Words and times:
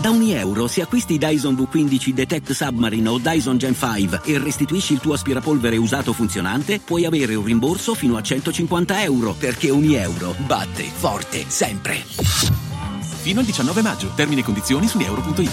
Da 0.00 0.08
ogni 0.08 0.32
euro, 0.32 0.66
se 0.66 0.80
acquisti 0.80 1.18
Dyson 1.18 1.54
V15 1.54 2.08
Detect 2.12 2.52
Submarine 2.52 3.06
o 3.06 3.18
Dyson 3.18 3.58
Gen 3.58 3.74
5 3.74 4.22
e 4.24 4.38
restituisci 4.38 4.94
il 4.94 4.98
tuo 4.98 5.12
aspirapolvere 5.12 5.76
usato 5.76 6.14
funzionante, 6.14 6.80
puoi 6.80 7.04
avere 7.04 7.34
un 7.34 7.44
rimborso 7.44 7.94
fino 7.94 8.16
a 8.16 8.22
150 8.22 9.02
euro, 9.02 9.34
perché 9.34 9.70
ogni 9.70 9.96
euro 9.96 10.34
batte 10.46 10.84
forte 10.84 11.44
sempre. 11.50 11.96
Fino 11.96 13.40
al 13.40 13.44
19 13.44 13.82
maggio. 13.82 14.10
Termini 14.14 14.40
e 14.40 14.44
condizioni 14.44 14.86
su 14.86 14.98
euro.it. 15.00 15.52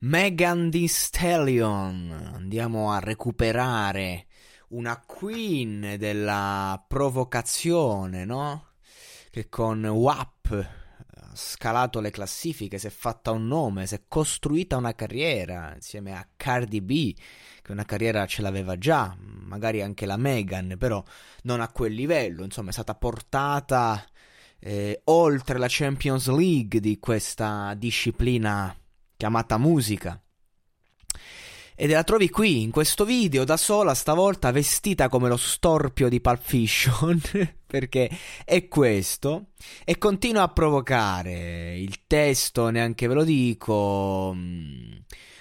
Megan 0.00 0.70
Thee 0.70 0.86
Stallion. 0.86 2.32
Andiamo 2.34 2.92
a 2.92 2.98
recuperare 2.98 4.26
una 4.68 5.02
queen 5.06 5.96
della 5.98 6.84
provocazione, 6.86 8.26
no? 8.26 8.66
Che 9.30 9.48
con 9.48 9.82
WAP 9.82 10.33
ha 10.52 11.30
scalato 11.34 12.00
le 12.00 12.10
classifiche, 12.10 12.78
si 12.78 12.86
è 12.86 12.90
fatta 12.90 13.30
un 13.30 13.46
nome, 13.46 13.86
si 13.86 13.94
è 13.94 14.02
costruita 14.06 14.76
una 14.76 14.94
carriera 14.94 15.72
insieme 15.74 16.12
a 16.12 16.26
Cardi 16.36 16.80
B, 16.80 17.14
che 17.62 17.72
una 17.72 17.84
carriera 17.84 18.26
ce 18.26 18.42
l'aveva 18.42 18.76
già, 18.76 19.16
magari 19.18 19.82
anche 19.82 20.06
la 20.06 20.16
Megan, 20.16 20.76
però 20.78 21.02
non 21.42 21.60
a 21.60 21.68
quel 21.68 21.94
livello, 21.94 22.44
insomma 22.44 22.70
è 22.70 22.72
stata 22.72 22.94
portata 22.94 24.04
eh, 24.58 25.00
oltre 25.04 25.58
la 25.58 25.66
Champions 25.68 26.28
League 26.28 26.80
di 26.80 26.98
questa 26.98 27.74
disciplina 27.74 28.76
chiamata 29.16 29.58
musica. 29.58 30.23
E 31.76 31.88
la 31.88 32.04
trovi 32.04 32.30
qui, 32.30 32.62
in 32.62 32.70
questo 32.70 33.04
video, 33.04 33.42
da 33.42 33.56
sola, 33.56 33.94
stavolta 33.94 34.52
vestita 34.52 35.08
come 35.08 35.28
lo 35.28 35.36
storpio 35.36 36.08
di 36.08 36.20
Pulp 36.20 36.40
Fiction, 36.40 37.20
perché 37.66 38.08
è 38.44 38.68
questo, 38.68 39.46
e 39.84 39.98
continua 39.98 40.42
a 40.42 40.48
provocare. 40.48 41.76
Il 41.76 42.06
testo, 42.06 42.68
neanche 42.70 43.08
ve 43.08 43.14
lo 43.14 43.24
dico, 43.24 44.32
mm, 44.32 44.92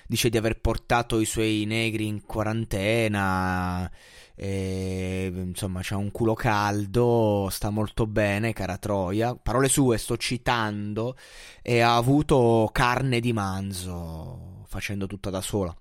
dice 0.07 0.29
di 0.29 0.37
aver 0.37 0.59
portato 0.59 1.19
i 1.19 1.25
suoi 1.25 1.65
negri 1.67 2.07
in 2.07 2.25
quarantena, 2.25 3.89
e, 4.35 5.31
insomma 5.31 5.81
c'ha 5.83 5.97
un 5.97 6.09
culo 6.09 6.33
caldo, 6.33 7.47
sta 7.51 7.69
molto 7.69 8.07
bene, 8.07 8.53
cara 8.53 8.79
Troia. 8.79 9.35
Parole 9.35 9.69
sue, 9.69 9.99
sto 9.99 10.17
citando, 10.17 11.15
e 11.61 11.81
ha 11.81 11.95
avuto 11.95 12.67
carne 12.71 13.19
di 13.19 13.33
manzo, 13.33 14.63
facendo 14.65 15.05
tutta 15.05 15.29
da 15.29 15.41
sola. 15.41 15.75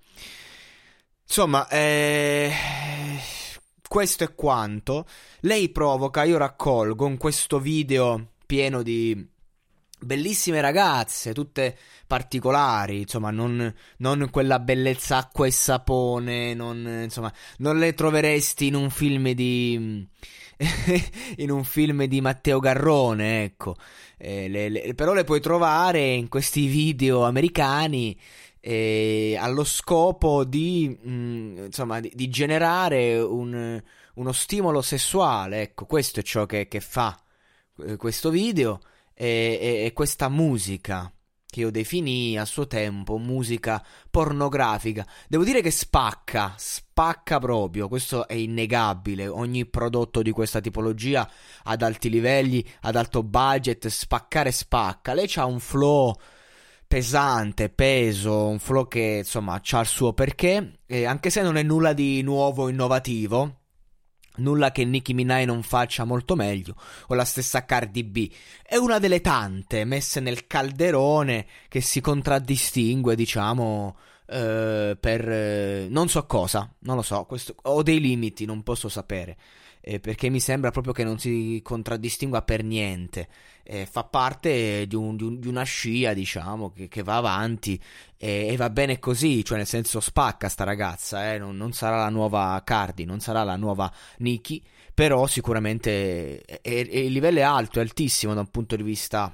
Insomma, 1.35 1.67
eh, 1.67 2.51
questo 3.87 4.23
è 4.23 4.35
quanto. 4.35 5.07
Lei 5.39 5.69
provoca, 5.69 6.21
io 6.25 6.37
raccolgo 6.37 7.07
in 7.07 7.17
questo 7.17 7.59
video 7.59 8.33
pieno 8.45 8.83
di 8.83 9.27
bellissime 9.99 10.61
ragazze, 10.61 11.33
tutte 11.33 11.75
particolari, 12.05 12.99
insomma, 12.99 13.31
non, 13.31 13.73
non, 13.97 14.27
quella 14.29 14.59
bellezza 14.59 15.17
acqua 15.17 15.47
e 15.47 15.51
sapone, 15.51 16.53
non, 16.53 17.01
insomma, 17.01 17.33
non 17.57 17.79
le 17.79 17.95
troveresti 17.95 18.67
in 18.67 18.75
un 18.75 18.91
film 18.91 19.31
di 19.31 20.07
in 21.37 21.49
un 21.49 21.63
film 21.63 22.03
di 22.03 22.21
Matteo 22.21 22.59
Garrone, 22.59 23.43
ecco. 23.43 23.75
Eh, 24.19 24.47
le, 24.47 24.69
le, 24.69 24.93
però 24.93 25.13
le 25.13 25.23
puoi 25.23 25.41
trovare 25.41 26.11
in 26.11 26.27
questi 26.27 26.67
video 26.67 27.23
americani 27.23 28.15
eh, 28.65 29.35
allo 29.37 29.65
scopo 29.65 30.45
di, 30.45 30.97
mh, 31.01 31.11
mm, 31.11 31.57
insomma, 31.65 31.99
di, 31.99 32.09
di 32.15 32.29
generare 32.29 33.19
un, 33.19 33.81
uno 34.15 34.31
stimolo 34.31 34.81
sessuale. 34.81 35.61
Ecco, 35.63 35.85
questo 35.85 36.21
è 36.21 36.23
ciò 36.23 36.45
che, 36.45 36.69
che 36.69 36.79
fa 36.79 37.21
eh, 37.85 37.97
questo 37.97 38.29
video 38.29 38.79
e, 39.13 39.59
e, 39.59 39.85
e, 39.85 39.91
questa 39.91 40.29
musica 40.29 41.11
che 41.45 41.59
io 41.59 41.71
definii 41.71 42.37
a 42.37 42.45
suo 42.45 42.65
tempo 42.65 43.17
musica 43.17 43.85
pornografica. 44.09 45.05
Devo 45.27 45.43
dire 45.43 45.61
che 45.61 45.69
spacca, 45.69 46.55
spacca 46.57 47.39
proprio, 47.39 47.89
questo 47.89 48.29
è 48.29 48.33
innegabile. 48.33 49.27
Ogni 49.27 49.65
prodotto 49.65 50.21
di 50.21 50.31
questa 50.31 50.61
tipologia 50.61 51.29
ad 51.63 51.81
alti 51.81 52.09
livelli, 52.09 52.65
ad 52.83 52.95
alto 52.95 53.23
budget, 53.23 53.87
spaccare 53.87 54.51
spacca. 54.53 55.13
Lei 55.13 55.29
ha 55.35 55.45
un 55.45 55.59
flow 55.59 56.15
pesante, 56.93 57.69
peso, 57.69 58.45
un 58.45 58.59
flow 58.59 58.87
che 58.87 59.21
insomma 59.23 59.59
ha 59.59 59.79
il 59.79 59.87
suo 59.87 60.13
perché, 60.13 60.81
e 60.85 61.05
anche 61.05 61.31
se 61.31 61.41
non 61.41 61.57
è 61.57 61.63
nulla 61.63 61.91
di 61.91 62.21
nuovo, 62.21 62.69
innovativo, 62.69 63.61
nulla 64.35 64.71
che 64.71 64.85
Nicki 64.85 65.15
Minaj 65.15 65.45
non 65.45 65.63
faccia 65.63 66.03
molto 66.03 66.35
meglio, 66.35 66.75
o 67.07 67.15
la 67.15 67.25
stessa 67.25 67.65
Cardi 67.65 68.03
B, 68.03 68.31
è 68.61 68.75
una 68.75 68.99
delle 68.99 69.21
tante 69.21 69.85
messe 69.85 70.19
nel 70.19 70.45
calderone 70.45 71.47
che 71.67 71.81
si 71.81 71.99
contraddistingue, 71.99 73.15
diciamo, 73.15 73.95
eh, 74.25 74.97
per 74.99 75.29
eh, 75.29 75.87
non 75.89 76.09
so 76.09 76.25
cosa, 76.25 76.71
non 76.79 76.95
lo 76.95 77.01
so, 77.01 77.25
questo, 77.25 77.55
ho 77.63 77.83
dei 77.83 77.99
limiti, 77.99 78.45
non 78.45 78.63
posso 78.63 78.89
sapere 78.89 79.37
eh, 79.85 79.99
perché 79.99 80.29
mi 80.29 80.39
sembra 80.39 80.71
proprio 80.71 80.93
che 80.93 81.03
non 81.03 81.19
si 81.19 81.59
contraddistingua 81.61 82.41
per 82.43 82.63
niente. 82.63 83.27
Eh, 83.63 83.85
fa 83.85 84.03
parte 84.05 84.87
di, 84.87 84.95
un, 84.95 85.15
di, 85.17 85.23
un, 85.23 85.39
di, 85.39 85.47
una 85.47 85.63
scia, 85.63 86.13
diciamo, 86.13 86.71
che, 86.71 86.87
che 86.87 87.03
va 87.03 87.17
avanti 87.17 87.79
e, 88.17 88.47
e, 88.49 88.55
va 88.55 88.69
bene 88.69 88.99
così, 88.99 89.43
cioè 89.43 89.57
nel 89.57 89.67
senso 89.67 89.99
spacca 89.99 90.47
sta 90.47 90.63
ragazza, 90.63 91.33
eh, 91.33 91.37
non, 91.37 91.57
non, 91.57 91.73
sarà 91.73 91.97
la 91.97 92.09
nuova 92.09 92.61
Cardi, 92.63 93.03
non 93.03 93.19
sarà 93.19 93.43
la 93.43 93.57
nuova 93.57 93.91
Nikki, 94.19 94.63
però 94.93 95.27
sicuramente 95.27 96.41
è, 96.41 96.61
è, 96.61 96.69
il 96.69 97.11
livello 97.11 97.39
è 97.39 97.41
alto, 97.43 97.79
è 97.79 97.81
altissimo 97.81 98.33
da 98.33 98.39
un 98.41 98.49
punto 98.51 98.75
di 98.77 98.83
vista 98.83 99.33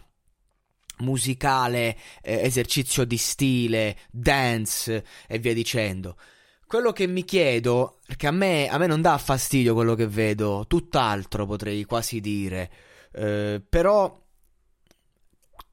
musicale, 1.00 1.98
eh, 2.22 2.42
esercizio 2.44 3.06
di 3.06 3.18
stile, 3.18 3.98
dance 4.12 5.06
e 5.28 5.40
via 5.40 5.54
dicendo. 5.54 6.18
Quello 6.66 6.92
che 6.92 7.08
mi 7.08 7.26
chiedo, 7.26 8.00
perché 8.06 8.28
a 8.28 8.32
me, 8.32 8.68
a 8.70 8.78
me 8.78 8.86
non 8.86 9.02
dà 9.02 9.18
fastidio 9.18 9.74
quello 9.74 9.96
che 9.96 10.08
vedo, 10.08 10.66
tutt'altro 10.68 11.46
potrei 11.46 11.84
quasi 11.84 12.20
dire, 12.22 12.72
eh, 13.12 13.62
però 13.68 14.16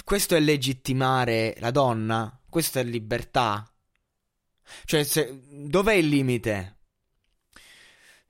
questo 0.03 0.37
è 0.37 0.41
legittimare 0.41 1.54
la 1.58 1.70
donna? 1.70 2.41
Questa 2.48 2.81
è 2.81 2.84
libertà? 2.84 3.70
Cioè, 4.84 5.04
se, 5.04 5.43
dov'è 5.50 5.94
il 5.94 6.08
limite? 6.08 6.78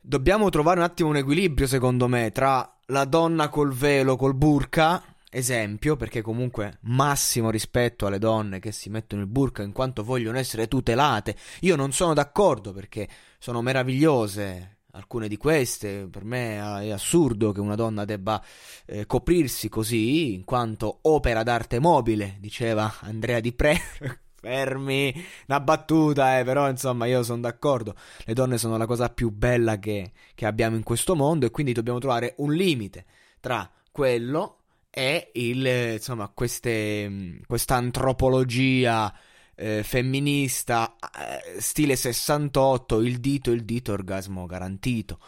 Dobbiamo 0.01 0.49
trovare 0.51 0.79
un 0.81 0.87
attimo 0.87 1.11
un 1.11 1.17
equilibrio, 1.17 1.67
secondo 1.67 2.09
me, 2.09 2.33
tra 2.33 2.81
la 2.87 3.05
donna 3.05 3.49
col 3.49 3.73
velo, 3.73 4.17
col 4.17 4.35
burka 4.35 5.16
esempio, 5.37 5.97
perché 5.97 6.23
comunque 6.23 6.79
massimo 6.83 7.51
rispetto 7.51 8.07
alle 8.07 8.19
donne 8.19 8.59
che 8.59 8.73
si 8.73 8.89
mettono 8.89 9.23
il 9.23 9.29
burka 9.29 9.63
in 9.63 9.73
quanto 9.73 10.03
vogliono 10.03 10.39
essere 10.39 10.69
tutelate. 10.69 11.37
Io 11.61 11.77
non 11.77 11.93
sono 11.93 12.15
d'accordo 12.15 12.73
perché 12.73 13.09
sono 13.39 13.61
meravigliose 13.63 14.79
alcune 14.93 15.29
di 15.29 15.37
queste, 15.37 16.09
per 16.11 16.25
me 16.25 16.57
è 16.57 16.91
assurdo 16.91 17.53
che 17.53 17.61
una 17.61 17.75
donna 17.75 18.07
debba 18.07 18.43
eh, 18.87 19.05
coprirsi 19.05 19.69
così, 19.69 20.33
in 20.33 20.45
quanto 20.45 21.01
opera 21.03 21.43
d'arte 21.43 21.79
mobile, 21.79 22.37
diceva 22.41 22.95
Andrea 23.01 23.41
Di 23.41 23.53
Pre. 23.53 23.79
Fermi, 24.47 25.13
una 25.49 25.61
battuta, 25.61 26.39
eh, 26.39 26.45
però 26.45 26.69
insomma 26.69 27.07
io 27.07 27.25
sono 27.25 27.41
d'accordo, 27.41 27.97
le 28.25 28.33
donne 28.33 28.59
sono 28.59 28.77
la 28.77 28.87
cosa 28.87 29.09
più 29.09 29.31
bella 29.31 29.79
che, 29.79 30.13
che 30.35 30.47
abbiamo 30.47 30.77
in 30.77 30.85
questo 30.85 31.17
mondo 31.17 31.47
e 31.47 31.51
quindi 31.51 31.73
dobbiamo 31.73 31.99
trovare 31.99 32.35
un 32.37 32.53
limite 32.53 33.07
tra 33.41 33.69
quello 33.91 34.66
è 34.97 35.29
il, 35.35 35.67
insomma, 35.93 36.31
queste, 36.33 37.43
questa 37.47 37.75
antropologia 37.75 39.13
eh, 39.55 39.83
femminista 39.83 40.97
eh, 40.99 41.61
stile 41.61 41.97
68, 41.97 43.03
il 43.03 43.21
dito, 43.21 43.51
il 43.51 43.67
dito, 43.67 43.93
orgasmo 43.93 44.47
garantito. 44.47 45.19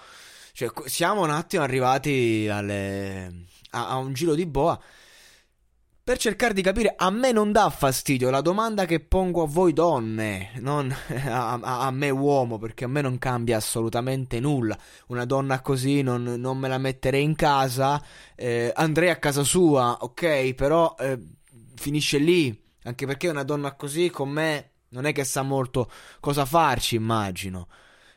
Cioè, 0.54 0.70
siamo 0.86 1.22
un 1.22 1.28
attimo 1.28 1.64
arrivati 1.64 2.48
alle, 2.50 3.44
a, 3.72 3.88
a 3.88 3.96
un 3.96 4.14
giro 4.14 4.34
di 4.34 4.46
boa 4.46 4.80
per 6.08 6.16
cercare 6.16 6.54
di 6.54 6.62
capire, 6.62 6.94
a 6.96 7.10
me 7.10 7.32
non 7.32 7.52
dà 7.52 7.68
fastidio 7.68 8.30
la 8.30 8.40
domanda 8.40 8.86
che 8.86 8.98
pongo 8.98 9.42
a 9.42 9.46
voi 9.46 9.74
donne, 9.74 10.52
non 10.60 10.90
a, 11.26 11.52
a, 11.52 11.80
a 11.80 11.90
me 11.90 12.08
uomo, 12.08 12.56
perché 12.56 12.84
a 12.84 12.88
me 12.88 13.02
non 13.02 13.18
cambia 13.18 13.58
assolutamente 13.58 14.40
nulla. 14.40 14.74
Una 15.08 15.26
donna 15.26 15.60
così 15.60 16.00
non, 16.00 16.22
non 16.22 16.56
me 16.56 16.68
la 16.68 16.78
metterei 16.78 17.22
in 17.22 17.34
casa, 17.34 18.02
eh, 18.36 18.72
andrei 18.74 19.10
a 19.10 19.18
casa 19.18 19.42
sua, 19.42 19.98
ok, 20.00 20.54
però 20.54 20.94
eh, 20.98 21.18
finisce 21.74 22.16
lì, 22.16 22.58
anche 22.84 23.04
perché 23.04 23.28
una 23.28 23.44
donna 23.44 23.74
così 23.74 24.08
con 24.08 24.30
me 24.30 24.70
non 24.88 25.04
è 25.04 25.12
che 25.12 25.24
sa 25.24 25.42
molto 25.42 25.90
cosa 26.20 26.46
farci, 26.46 26.94
immagino. 26.94 27.68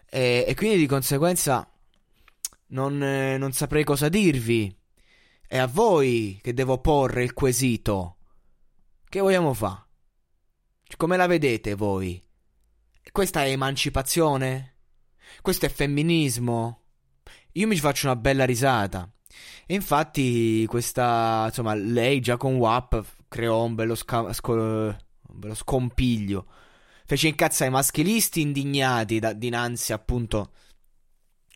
E, 0.09 0.45
e 0.47 0.55
quindi 0.55 0.77
di 0.77 0.87
conseguenza 0.87 1.69
non, 2.67 3.03
eh, 3.03 3.37
non 3.37 3.51
saprei 3.51 3.83
cosa 3.83 4.07
dirvi. 4.07 4.73
È 5.51 5.57
a 5.57 5.67
voi 5.67 6.39
che 6.41 6.53
devo 6.53 6.77
porre 6.77 7.25
il 7.25 7.33
quesito. 7.33 8.19
Che 9.09 9.19
vogliamo 9.19 9.53
fare? 9.53 9.83
Come 10.95 11.17
la 11.17 11.27
vedete 11.27 11.75
voi? 11.75 12.23
Questa 13.11 13.43
è 13.43 13.49
emancipazione? 13.49 14.77
Questo 15.41 15.65
è 15.65 15.69
femminismo? 15.69 16.83
Io 17.51 17.67
mi 17.67 17.75
faccio 17.75 18.05
una 18.05 18.15
bella 18.15 18.45
risata. 18.45 19.11
E 19.65 19.73
infatti, 19.73 20.65
questa, 20.67 21.43
insomma, 21.47 21.73
lei 21.73 22.21
già 22.21 22.37
con 22.37 22.55
WAP 22.55 23.03
creò 23.27 23.65
un 23.65 23.75
bello, 23.75 23.95
sca- 23.95 24.31
sco- 24.31 24.53
un 24.53 24.95
bello 25.27 25.53
scompiglio. 25.53 26.47
Fece 27.05 27.27
incazzare 27.27 27.69
i 27.69 27.73
maschilisti 27.73 28.39
indignati 28.39 29.19
da- 29.19 29.33
dinanzi 29.33 29.91
appunto 29.91 30.53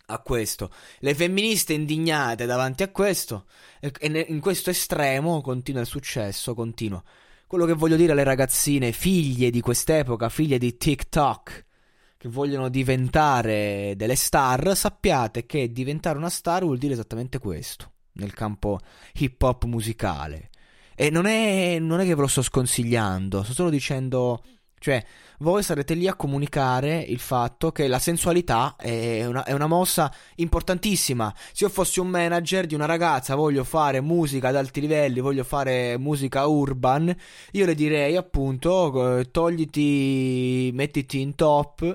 a 0.07 0.19
questo. 0.19 0.71
Le 0.99 1.15
femministe 1.15 1.73
indignate 1.73 2.45
davanti 2.45 2.83
a 2.83 2.89
questo. 2.89 3.45
E, 3.79 3.91
in 4.29 4.39
questo 4.39 4.69
estremo 4.69 5.41
continua 5.41 5.81
il 5.81 5.87
successo, 5.87 6.53
continua. 6.53 7.03
Quello 7.47 7.65
che 7.65 7.73
voglio 7.73 7.95
dire 7.95 8.11
alle 8.11 8.23
ragazzine, 8.23 8.91
figlie 8.91 9.49
di 9.49 9.61
quest'epoca, 9.61 10.29
figlie 10.29 10.57
di 10.57 10.77
TikTok, 10.77 11.65
che 12.17 12.29
vogliono 12.29 12.69
diventare 12.69 13.93
delle 13.95 14.15
star, 14.15 14.75
sappiate 14.75 15.45
che 15.45 15.71
diventare 15.71 16.17
una 16.17 16.29
star 16.29 16.63
vuol 16.63 16.79
dire 16.79 16.93
esattamente 16.93 17.37
questo, 17.37 17.91
nel 18.13 18.33
campo 18.33 18.79
hip 19.13 19.41
hop 19.41 19.65
musicale. 19.65 20.49
E 20.95 21.09
non 21.09 21.25
è, 21.25 21.77
non 21.79 21.99
è 21.99 22.05
che 22.05 22.15
ve 22.15 22.21
lo 22.21 22.27
sto 22.27 22.41
sconsigliando, 22.41 23.43
sto 23.43 23.53
solo 23.53 23.69
dicendo 23.69 24.41
cioè, 24.79 25.03
voi 25.39 25.63
sarete 25.63 25.95
lì 25.95 26.07
a 26.07 26.15
comunicare 26.15 26.99
il 26.99 27.19
fatto 27.19 27.71
che 27.71 27.87
la 27.87 27.99
sensualità 27.99 28.75
è 28.77 29.25
una, 29.25 29.43
è 29.43 29.51
una, 29.51 29.67
mossa 29.67 30.13
importantissima. 30.35 31.33
Se 31.51 31.63
io 31.65 31.69
fossi 31.69 31.99
un 31.99 32.07
manager 32.07 32.65
di 32.65 32.75
una 32.75 32.85
ragazza, 32.85 33.35
voglio 33.35 33.63
fare 33.63 33.99
musica 33.99 34.49
ad 34.49 34.55
alti 34.55 34.81
livelli, 34.81 35.19
voglio 35.19 35.43
fare 35.43 35.97
musica 35.97 36.45
urban, 36.45 37.13
io 37.51 37.65
le 37.65 37.75
direi 37.75 38.15
appunto, 38.15 39.23
togliti, 39.31 40.69
mettiti 40.73 41.19
in 41.19 41.35
top, 41.35 41.93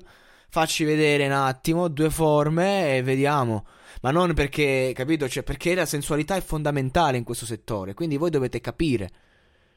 facci 0.48 0.84
vedere 0.84 1.26
un 1.26 1.32
attimo 1.32 1.88
due 1.88 2.10
forme 2.10 2.96
e 2.96 3.02
vediamo. 3.02 3.66
Ma 4.02 4.10
non 4.10 4.34
perché, 4.34 4.92
capito? 4.94 5.28
Cioè, 5.28 5.42
perché 5.42 5.74
la 5.74 5.86
sensualità 5.86 6.34
è 6.34 6.40
fondamentale 6.42 7.18
in 7.18 7.24
questo 7.24 7.46
settore. 7.46 7.94
Quindi 7.94 8.16
voi 8.16 8.30
dovete 8.30 8.60
capire 8.60 9.10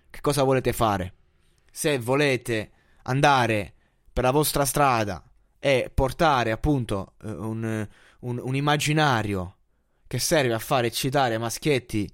che 0.10 0.22
cosa 0.22 0.44
volete 0.44 0.74
fare. 0.74 1.14
Se 1.72 1.98
volete 2.00 2.72
andare 3.04 3.74
per 4.12 4.24
la 4.24 4.32
vostra 4.32 4.66
strada 4.66 5.24
e 5.60 5.90
portare 5.94 6.52
appunto 6.52 7.14
eh, 7.24 7.30
un, 7.30 7.88
un, 8.20 8.40
un 8.44 8.56
immaginario 8.56 9.58
che 10.08 10.20
serve 10.20 10.54
a 10.54 10.60
fare 10.60 10.88
eccitare 10.88 11.38
maschietti 11.38 12.12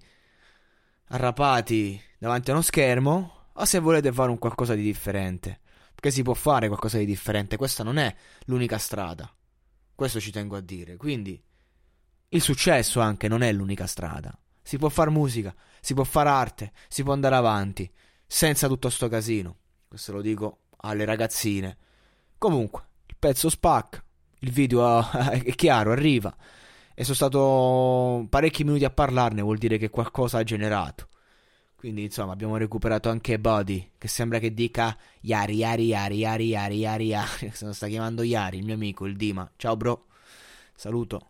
arrapati 1.09 2.01
davanti 2.17 2.49
a 2.49 2.53
uno 2.53 2.61
schermo, 2.61 3.47
o 3.53 3.65
se 3.65 3.79
volete 3.79 4.11
fare 4.11 4.29
un 4.29 4.37
qualcosa 4.37 4.75
di 4.75 4.83
differente. 4.83 5.59
Perché 5.93 6.11
si 6.11 6.21
può 6.21 6.33
fare 6.33 6.67
qualcosa 6.67 6.97
di 6.97 7.05
differente, 7.05 7.57
questa 7.57 7.83
non 7.83 7.97
è 7.97 8.13
l'unica 8.45 8.77
strada. 8.77 9.29
Questo 9.93 10.19
ci 10.21 10.31
tengo 10.31 10.55
a 10.55 10.61
dire. 10.61 10.95
Quindi 10.95 11.41
il 12.29 12.41
successo 12.41 13.01
anche 13.01 13.27
non 13.27 13.41
è 13.41 13.51
l'unica 13.51 13.85
strada. 13.85 14.37
Si 14.61 14.77
può 14.77 14.87
fare 14.87 15.09
musica, 15.09 15.53
si 15.81 15.93
può 15.93 16.03
fare 16.03 16.29
arte, 16.29 16.71
si 16.87 17.03
può 17.03 17.11
andare 17.11 17.35
avanti 17.35 17.91
senza 18.25 18.67
tutto 18.67 18.89
sto 18.89 19.09
casino. 19.09 19.57
Questo 19.87 20.13
lo 20.13 20.21
dico 20.21 20.59
alle 20.81 21.05
ragazzine. 21.05 21.77
Comunque, 22.37 22.83
il 23.07 23.15
pezzo 23.17 23.49
spacca, 23.49 24.03
il 24.39 24.51
video 24.51 24.99
è 25.11 25.53
chiaro, 25.55 25.91
arriva. 25.91 26.35
E 26.93 27.03
sono 27.03 27.15
stato 27.15 28.25
parecchi 28.29 28.63
minuti 28.63 28.83
a 28.85 28.89
parlarne, 28.89 29.41
vuol 29.41 29.57
dire 29.57 29.77
che 29.77 29.89
qualcosa 29.89 30.39
ha 30.39 30.43
generato. 30.43 31.07
Quindi, 31.75 32.03
insomma, 32.03 32.33
abbiamo 32.33 32.57
recuperato 32.57 33.09
anche 33.09 33.39
Body, 33.39 33.91
che 33.97 34.09
sembra 34.09 34.39
che 34.39 34.53
dica 34.53 34.97
Yari, 35.21 35.55
Yari, 35.55 35.85
Yari, 35.85 36.17
Yari, 36.17 36.47
Yari, 36.47 36.77
Yari, 36.77 37.05
Yari. 37.05 37.51
Se 37.55 37.65
lo 37.65 37.71
sta 37.71 37.87
chiamando 37.87 38.21
Yari, 38.21 38.57
il 38.57 38.65
mio 38.65 38.73
amico, 38.73 39.05
il 39.05 39.15
Dima. 39.15 39.49
Ciao, 39.55 39.77
bro. 39.77 40.07
Saluto. 40.75 41.29